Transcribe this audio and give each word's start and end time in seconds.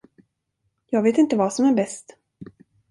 Jag 0.89 1.01
vet 1.01 1.17
inte 1.17 1.35
vad 1.37 1.53
som 1.53 1.65
är 1.65 1.73
bäst. 1.73 2.17